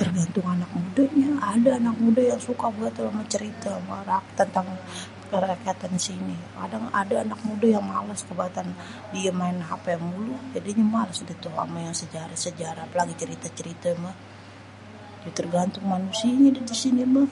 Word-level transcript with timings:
Tergantung 0.00 0.46
anak 0.54 0.70
mudanya. 0.78 1.28
Ada 1.54 1.70
anak 1.80 1.96
muda 2.02 2.22
yang 2.30 2.40
suka 2.48 2.66
banget 2.74 2.94
ama 3.10 3.22
cerita 3.34 3.70
marak 3.90 4.24
tentang 4.40 4.66
kerakyatan 5.30 5.94
sini. 6.06 6.36
Kadang 6.58 6.84
ada 7.00 7.14
anak 7.24 7.40
muda 7.48 7.66
yang 7.76 7.84
males 7.92 8.20
kebangetan, 8.28 8.68
dia 9.14 9.30
maen 9.38 9.60
hapé 9.68 9.92
mulu. 10.06 10.34
Jadi 10.54 10.68
udah 10.74 10.80
tuh 10.82 10.90
males 10.94 11.18
sama 11.22 11.82
sejarah-sejarah 12.02 12.82
apalagi 12.86 13.14
cerite-cerite 13.22 13.90
mah. 14.04 14.16
Tergantung 15.38 15.86
manusianya 15.94 16.50
di 16.68 16.76
sini 16.82 17.02
mah. 17.14 17.30